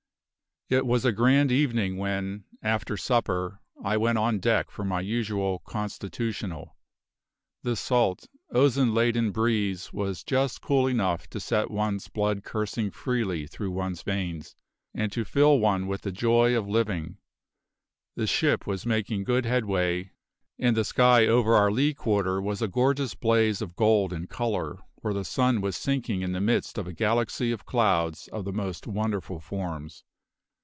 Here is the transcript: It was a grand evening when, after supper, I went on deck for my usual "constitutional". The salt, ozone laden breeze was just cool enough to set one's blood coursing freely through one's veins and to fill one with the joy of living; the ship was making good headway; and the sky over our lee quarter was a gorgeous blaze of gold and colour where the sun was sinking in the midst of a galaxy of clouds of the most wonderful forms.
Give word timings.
It 0.73 0.85
was 0.85 1.03
a 1.03 1.11
grand 1.11 1.51
evening 1.51 1.97
when, 1.97 2.45
after 2.61 2.95
supper, 2.95 3.59
I 3.83 3.97
went 3.97 4.17
on 4.17 4.39
deck 4.39 4.71
for 4.71 4.85
my 4.85 5.01
usual 5.01 5.59
"constitutional". 5.67 6.77
The 7.61 7.75
salt, 7.75 8.29
ozone 8.51 8.93
laden 8.93 9.31
breeze 9.31 9.91
was 9.91 10.23
just 10.23 10.61
cool 10.61 10.87
enough 10.87 11.27
to 11.31 11.41
set 11.41 11.69
one's 11.71 12.07
blood 12.07 12.45
coursing 12.45 12.89
freely 12.89 13.47
through 13.47 13.71
one's 13.71 14.01
veins 14.01 14.55
and 14.93 15.11
to 15.11 15.25
fill 15.25 15.59
one 15.59 15.87
with 15.87 16.03
the 16.03 16.11
joy 16.13 16.55
of 16.57 16.69
living; 16.69 17.17
the 18.15 18.25
ship 18.25 18.65
was 18.65 18.85
making 18.85 19.25
good 19.25 19.45
headway; 19.45 20.11
and 20.57 20.77
the 20.77 20.85
sky 20.85 21.27
over 21.27 21.53
our 21.53 21.69
lee 21.69 21.93
quarter 21.93 22.41
was 22.41 22.61
a 22.61 22.69
gorgeous 22.69 23.13
blaze 23.13 23.61
of 23.61 23.75
gold 23.75 24.13
and 24.13 24.29
colour 24.29 24.79
where 25.01 25.13
the 25.13 25.25
sun 25.25 25.59
was 25.59 25.75
sinking 25.75 26.21
in 26.21 26.31
the 26.31 26.39
midst 26.39 26.77
of 26.77 26.87
a 26.87 26.93
galaxy 26.93 27.51
of 27.51 27.65
clouds 27.65 28.29
of 28.29 28.45
the 28.45 28.53
most 28.53 28.87
wonderful 28.87 29.41
forms. 29.41 30.05